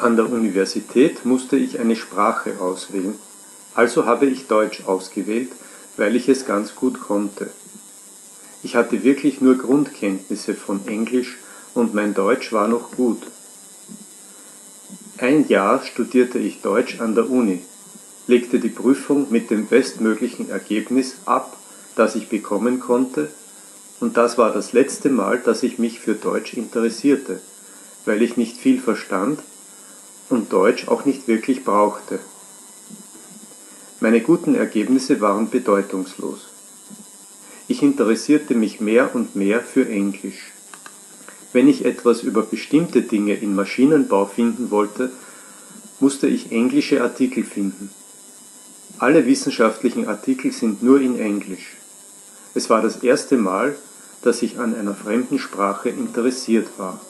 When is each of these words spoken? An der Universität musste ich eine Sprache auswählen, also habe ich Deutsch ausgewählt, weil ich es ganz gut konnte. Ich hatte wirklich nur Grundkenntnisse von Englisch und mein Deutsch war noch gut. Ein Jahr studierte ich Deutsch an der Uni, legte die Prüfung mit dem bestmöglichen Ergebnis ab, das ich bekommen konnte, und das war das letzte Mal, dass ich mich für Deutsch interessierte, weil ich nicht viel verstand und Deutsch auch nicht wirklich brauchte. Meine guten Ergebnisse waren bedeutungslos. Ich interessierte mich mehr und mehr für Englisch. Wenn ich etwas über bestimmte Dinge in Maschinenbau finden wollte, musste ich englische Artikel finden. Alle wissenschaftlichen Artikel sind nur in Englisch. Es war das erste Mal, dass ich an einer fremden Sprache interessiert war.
An 0.00 0.16
der 0.16 0.32
Universität 0.32 1.26
musste 1.26 1.56
ich 1.56 1.78
eine 1.78 1.94
Sprache 1.94 2.58
auswählen, 2.58 3.18
also 3.74 4.06
habe 4.06 4.24
ich 4.24 4.46
Deutsch 4.46 4.84
ausgewählt, 4.86 5.52
weil 5.98 6.16
ich 6.16 6.26
es 6.26 6.46
ganz 6.46 6.74
gut 6.74 7.02
konnte. 7.02 7.50
Ich 8.62 8.76
hatte 8.76 9.04
wirklich 9.04 9.42
nur 9.42 9.58
Grundkenntnisse 9.58 10.54
von 10.54 10.88
Englisch 10.88 11.36
und 11.74 11.92
mein 11.92 12.14
Deutsch 12.14 12.50
war 12.50 12.66
noch 12.66 12.92
gut. 12.92 13.22
Ein 15.18 15.46
Jahr 15.48 15.84
studierte 15.84 16.38
ich 16.38 16.62
Deutsch 16.62 16.98
an 16.98 17.14
der 17.14 17.28
Uni, 17.28 17.60
legte 18.26 18.58
die 18.58 18.70
Prüfung 18.70 19.26
mit 19.30 19.50
dem 19.50 19.66
bestmöglichen 19.66 20.48
Ergebnis 20.48 21.16
ab, 21.26 21.58
das 21.94 22.14
ich 22.14 22.30
bekommen 22.30 22.80
konnte, 22.80 23.30
und 24.00 24.16
das 24.16 24.38
war 24.38 24.50
das 24.50 24.72
letzte 24.72 25.10
Mal, 25.10 25.40
dass 25.40 25.62
ich 25.62 25.78
mich 25.78 26.00
für 26.00 26.14
Deutsch 26.14 26.54
interessierte, 26.54 27.42
weil 28.06 28.22
ich 28.22 28.38
nicht 28.38 28.56
viel 28.56 28.80
verstand 28.80 29.40
und 30.30 30.52
Deutsch 30.52 30.88
auch 30.88 31.04
nicht 31.04 31.28
wirklich 31.28 31.64
brauchte. 31.64 32.20
Meine 34.00 34.20
guten 34.20 34.54
Ergebnisse 34.54 35.20
waren 35.20 35.50
bedeutungslos. 35.50 36.48
Ich 37.68 37.82
interessierte 37.82 38.54
mich 38.54 38.80
mehr 38.80 39.14
und 39.14 39.36
mehr 39.36 39.60
für 39.60 39.88
Englisch. 39.88 40.52
Wenn 41.52 41.68
ich 41.68 41.84
etwas 41.84 42.22
über 42.22 42.42
bestimmte 42.42 43.02
Dinge 43.02 43.34
in 43.34 43.54
Maschinenbau 43.54 44.26
finden 44.26 44.70
wollte, 44.70 45.10
musste 45.98 46.26
ich 46.26 46.50
englische 46.50 47.02
Artikel 47.02 47.44
finden. 47.44 47.90
Alle 48.98 49.26
wissenschaftlichen 49.26 50.08
Artikel 50.08 50.52
sind 50.52 50.82
nur 50.82 51.00
in 51.00 51.18
Englisch. 51.18 51.76
Es 52.54 52.70
war 52.70 52.82
das 52.82 53.02
erste 53.02 53.36
Mal, 53.36 53.76
dass 54.22 54.42
ich 54.42 54.58
an 54.58 54.74
einer 54.74 54.94
fremden 54.94 55.38
Sprache 55.38 55.88
interessiert 55.88 56.68
war. 56.78 57.00